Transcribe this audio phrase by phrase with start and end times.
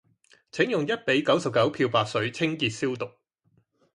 [0.51, 3.11] 請用一比九十九漂白水清潔消毒